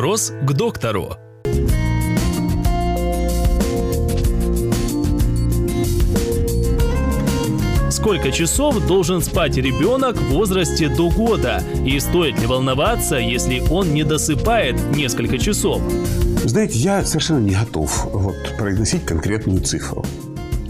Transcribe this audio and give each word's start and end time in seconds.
Вопрос 0.00 0.32
к 0.44 0.52
доктору. 0.54 1.10
Сколько 7.90 8.32
часов 8.32 8.86
должен 8.86 9.20
спать 9.20 9.58
ребенок 9.58 10.16
в 10.16 10.30
возрасте 10.30 10.88
до 10.88 11.10
года? 11.10 11.62
И 11.84 12.00
стоит 12.00 12.40
ли 12.40 12.46
волноваться, 12.46 13.16
если 13.16 13.62
он 13.70 13.92
не 13.92 14.02
досыпает 14.02 14.76
несколько 14.96 15.36
часов? 15.36 15.82
Знаете, 16.44 16.78
я 16.78 17.04
совершенно 17.04 17.40
не 17.40 17.54
готов 17.54 18.06
вот, 18.10 18.56
произносить 18.56 19.04
конкретную 19.04 19.60
цифру. 19.60 20.02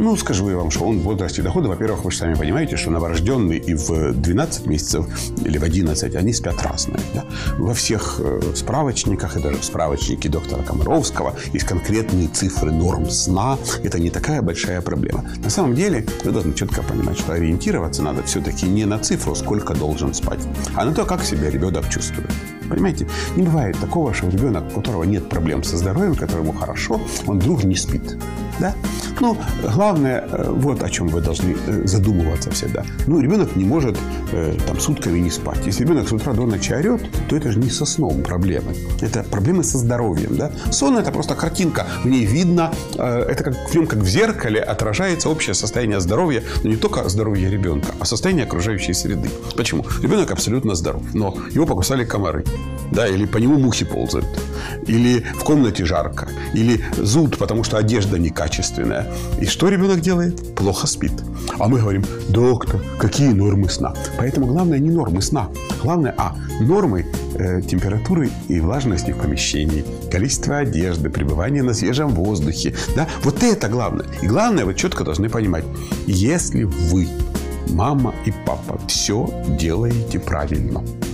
Ну, 0.00 0.16
скажу 0.16 0.48
я 0.48 0.56
вам, 0.56 0.70
что 0.70 0.84
он 0.84 1.00
в 1.00 1.02
возрасте 1.02 1.42
дохода, 1.42 1.68
во-первых, 1.68 2.04
вы 2.04 2.12
же 2.12 2.18
сами 2.18 2.34
понимаете, 2.34 2.76
что 2.76 2.92
новорожденные 2.92 3.58
и 3.58 3.74
в 3.74 4.12
12 4.12 4.66
месяцев 4.66 5.06
или 5.44 5.58
в 5.58 5.64
11 5.64 6.14
они 6.14 6.32
спят 6.32 6.62
разные. 6.62 7.00
Да? 7.14 7.24
Во 7.58 7.74
всех 7.74 8.20
э, 8.20 8.40
справочниках, 8.54 9.36
и 9.36 9.42
даже 9.42 9.56
в 9.56 9.64
справочнике 9.64 10.28
доктора 10.28 10.62
Комаровского, 10.62 11.34
есть 11.52 11.66
конкретные 11.66 12.28
цифры 12.28 12.70
норм 12.70 13.10
сна. 13.10 13.58
Это 13.82 13.98
не 13.98 14.10
такая 14.10 14.40
большая 14.40 14.82
проблема. 14.82 15.24
На 15.42 15.50
самом 15.50 15.74
деле, 15.74 16.06
вы 16.22 16.30
должны 16.30 16.54
четко 16.54 16.84
понимать, 16.84 17.18
что 17.18 17.32
ориентироваться 17.32 18.00
надо 18.04 18.22
все-таки 18.22 18.66
не 18.66 18.84
на 18.84 19.00
цифру, 19.00 19.34
сколько 19.34 19.74
должен 19.74 20.14
спать, 20.14 20.46
а 20.76 20.84
на 20.84 20.94
то, 20.94 21.06
как 21.06 21.24
себя 21.24 21.50
ребенок 21.50 21.88
чувствует. 21.88 22.30
Понимаете, 22.68 23.08
не 23.34 23.42
бывает 23.42 23.76
такого, 23.80 24.14
что 24.14 24.28
ребенок, 24.28 24.64
у 24.70 24.80
которого 24.80 25.02
нет 25.02 25.28
проблем 25.28 25.64
со 25.64 25.76
здоровьем, 25.76 26.14
которому 26.14 26.52
хорошо, 26.52 27.00
он 27.26 27.40
вдруг 27.40 27.64
не 27.64 27.74
спит. 27.74 28.16
Да? 28.60 28.74
Ну, 29.20 29.36
главное, 29.74 30.28
э, 30.30 30.50
вот 30.50 30.82
о 30.82 30.90
чем 30.90 31.08
вы 31.08 31.20
должны 31.20 31.56
э, 31.66 31.86
задумываться 31.86 32.50
всегда. 32.50 32.84
Ну, 33.06 33.20
ребенок 33.20 33.56
не 33.56 33.64
может 33.64 33.98
э, 34.32 34.56
там 34.66 34.78
сутками 34.80 35.18
не 35.18 35.30
спать. 35.30 35.66
Если 35.66 35.84
ребенок 35.84 36.08
с 36.08 36.12
утра 36.12 36.32
до 36.32 36.46
ночи 36.46 36.72
орет, 36.72 37.02
то 37.28 37.36
это 37.36 37.50
же 37.50 37.58
не 37.58 37.70
со 37.70 37.84
сном 37.84 38.22
проблемы. 38.22 38.74
Это 39.00 39.24
проблемы 39.24 39.64
со 39.64 39.78
здоровьем. 39.78 40.36
Да? 40.36 40.52
Сон– 40.70 40.98
это 40.98 41.10
просто 41.10 41.34
картинка. 41.34 41.86
В 42.04 42.08
ней 42.08 42.24
видно, 42.24 42.72
это 42.94 43.44
как 43.44 43.54
в 43.70 43.74
нем, 43.74 43.86
как 43.86 44.00
в 44.00 44.08
зеркале, 44.08 44.60
отражается 44.60 45.28
общее 45.28 45.54
состояние 45.54 46.00
здоровья, 46.00 46.42
но 46.62 46.70
не 46.70 46.76
только 46.76 47.08
здоровье 47.08 47.50
ребенка, 47.50 47.88
а 48.00 48.04
состояние 48.04 48.44
окружающей 48.44 48.94
среды. 48.94 49.28
Почему? 49.56 49.84
Ребенок 50.02 50.30
абсолютно 50.30 50.74
здоров, 50.74 51.02
но 51.14 51.36
его 51.54 51.66
покусали 51.66 52.04
комары 52.04 52.44
да, 52.90 53.06
или 53.06 53.26
по 53.26 53.38
нему 53.38 53.58
мухи 53.58 53.84
ползают, 53.84 54.26
или 54.86 55.24
в 55.34 55.44
комнате 55.44 55.84
жарко, 55.84 56.28
или 56.54 56.84
зуд, 56.96 57.38
потому 57.38 57.64
что 57.64 57.78
одежда 57.78 58.18
некачественная. 58.18 59.06
И 59.40 59.46
что 59.46 59.68
ребенок 59.68 60.00
делает? 60.00 60.54
Плохо 60.54 60.86
спит. 60.86 61.12
А 61.58 61.68
мы 61.68 61.80
говорим, 61.80 62.04
доктор, 62.28 62.80
какие 62.98 63.28
нормы 63.28 63.68
сна? 63.68 63.94
Поэтому 64.18 64.46
главное 64.46 64.78
не 64.78 64.90
нормы 64.90 65.22
сна. 65.22 65.48
Главное, 65.82 66.14
а, 66.16 66.36
нормы 66.60 67.06
э, 67.34 67.62
температуры 67.62 68.30
и 68.48 68.60
влажности 68.60 69.12
в 69.12 69.18
помещении, 69.18 69.84
количество 70.10 70.58
одежды, 70.58 71.10
пребывание 71.10 71.62
на 71.62 71.74
свежем 71.74 72.08
воздухе. 72.10 72.74
Да? 72.96 73.08
Вот 73.22 73.42
это 73.42 73.68
главное. 73.68 74.06
И 74.22 74.26
главное, 74.26 74.64
вы 74.64 74.74
четко 74.74 75.04
должны 75.04 75.28
понимать, 75.28 75.64
если 76.06 76.64
вы, 76.64 77.08
мама 77.70 78.14
и 78.26 78.32
папа, 78.46 78.80
все 78.86 79.28
делаете 79.58 80.18
правильно– 80.18 80.82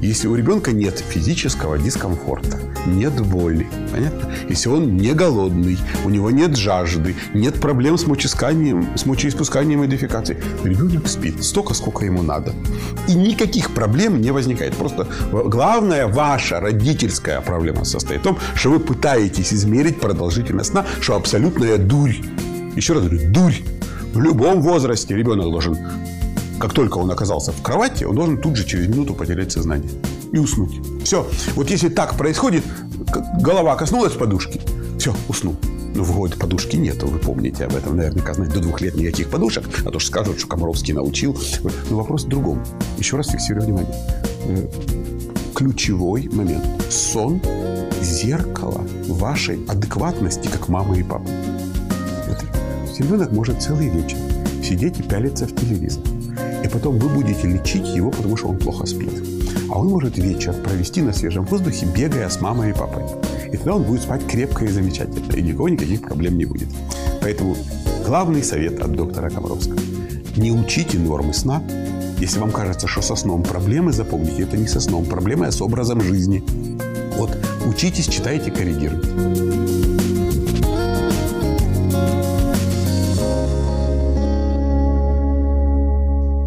если 0.00 0.28
у 0.28 0.34
ребенка 0.34 0.72
нет 0.72 0.98
физического 0.98 1.78
дискомфорта, 1.78 2.58
нет 2.86 3.20
боли, 3.20 3.66
понятно? 3.92 4.30
Если 4.48 4.68
он 4.68 4.96
не 4.96 5.12
голодный, 5.12 5.78
у 6.04 6.10
него 6.10 6.30
нет 6.30 6.56
жажды, 6.56 7.14
нет 7.34 7.60
проблем 7.60 7.98
с 7.98 8.06
мочеисканием, 8.06 8.96
с 8.96 9.06
мочеиспусканием 9.06 9.82
и 9.82 9.86
дефекацией, 9.86 10.40
ребенок 10.64 11.08
спит 11.08 11.42
столько, 11.42 11.74
сколько 11.74 12.04
ему 12.04 12.22
надо. 12.22 12.52
И 13.08 13.14
никаких 13.14 13.72
проблем 13.72 14.20
не 14.20 14.30
возникает. 14.30 14.74
Просто 14.74 15.08
главная 15.30 16.06
ваша 16.06 16.60
родительская 16.60 17.40
проблема 17.40 17.84
состоит 17.84 18.20
в 18.20 18.24
том, 18.24 18.38
что 18.54 18.70
вы 18.70 18.80
пытаетесь 18.80 19.52
измерить 19.52 19.98
продолжительность 19.98 20.70
сна, 20.70 20.86
что 21.00 21.16
абсолютная 21.16 21.78
дурь. 21.78 22.16
Еще 22.74 22.92
раз 22.92 23.02
говорю, 23.02 23.30
дурь. 23.30 23.54
В 24.12 24.20
любом 24.20 24.62
возрасте 24.62 25.14
ребенок 25.14 25.50
должен 25.50 25.76
как 26.58 26.72
только 26.72 26.98
он 26.98 27.10
оказался 27.10 27.52
в 27.52 27.62
кровати, 27.62 28.04
он 28.04 28.14
должен 28.14 28.38
тут 28.38 28.56
же 28.56 28.64
через 28.64 28.88
минуту 28.88 29.14
потерять 29.14 29.52
сознание 29.52 29.90
и 30.32 30.38
уснуть. 30.38 30.80
Все. 31.04 31.26
Вот 31.54 31.70
если 31.70 31.88
так 31.88 32.16
происходит, 32.16 32.64
голова 33.40 33.76
коснулась 33.76 34.12
подушки, 34.12 34.60
все, 34.98 35.14
уснул. 35.28 35.56
Ну, 35.94 36.02
в 36.04 36.14
год 36.14 36.36
подушки 36.38 36.76
нету, 36.76 37.06
вы 37.06 37.18
помните 37.18 37.64
об 37.64 37.74
этом. 37.74 37.96
Наверняка, 37.96 38.34
знаете, 38.34 38.54
до 38.54 38.60
двух 38.60 38.82
лет 38.82 38.96
никаких 38.96 39.30
подушек, 39.30 39.64
а 39.84 39.90
то 39.90 39.98
что 39.98 40.10
скажут, 40.10 40.38
что 40.38 40.46
Комаровский 40.46 40.92
научил. 40.92 41.38
Но 41.90 41.96
вопрос 41.96 42.24
в 42.24 42.28
другом. 42.28 42.62
Еще 42.98 43.16
раз 43.16 43.28
фиксирую 43.28 43.64
внимание. 43.64 43.94
Э, 44.44 44.68
ключевой 45.54 46.28
момент. 46.30 46.64
Сон– 46.90 47.40
зеркало 48.02 48.86
вашей 49.08 49.64
адекватности, 49.68 50.48
как 50.48 50.68
мамы 50.68 51.00
и 51.00 51.02
папы. 51.02 51.30
Ребенок 52.98 53.32
может 53.32 53.62
целый 53.62 53.88
вечер 53.88 54.18
сидеть 54.62 54.98
и 54.98 55.02
пялиться 55.02 55.46
в 55.46 55.54
телевизор. 55.54 56.02
И 56.66 56.68
потом 56.68 56.98
вы 56.98 57.08
будете 57.08 57.46
лечить 57.46 57.86
его, 57.86 58.10
потому 58.10 58.36
что 58.36 58.48
он 58.48 58.58
плохо 58.58 58.86
спит. 58.86 59.12
А 59.70 59.78
он 59.78 59.86
может 59.86 60.18
вечер 60.18 60.52
провести 60.52 61.00
на 61.00 61.12
свежем 61.12 61.44
воздухе, 61.44 61.86
бегая 61.86 62.28
с 62.28 62.40
мамой 62.40 62.70
и 62.70 62.72
папой. 62.72 63.04
И 63.52 63.56
тогда 63.56 63.76
он 63.76 63.84
будет 63.84 64.02
спать 64.02 64.26
крепко 64.26 64.64
и 64.64 64.68
замечательно. 64.68 65.32
И 65.32 65.42
никого 65.42 65.68
никаких 65.68 66.02
проблем 66.02 66.36
не 66.36 66.44
будет. 66.44 66.68
Поэтому 67.20 67.56
главный 68.04 68.42
совет 68.42 68.80
от 68.80 68.92
доктора 68.92 69.30
Комаровского. 69.30 69.78
Не 70.36 70.50
учите 70.50 70.98
нормы 70.98 71.34
сна. 71.34 71.62
Если 72.18 72.40
вам 72.40 72.50
кажется, 72.50 72.88
что 72.88 73.00
со 73.00 73.14
сном 73.14 73.44
проблемы, 73.44 73.92
запомните, 73.92 74.42
это 74.42 74.56
не 74.56 74.66
со 74.66 74.80
сном 74.80 75.04
проблемы, 75.04 75.46
а 75.46 75.52
с 75.52 75.62
образом 75.62 76.00
жизни. 76.00 76.42
Вот, 77.16 77.30
учитесь, 77.64 78.08
читайте, 78.08 78.50
коррегируйте. 78.50 80.05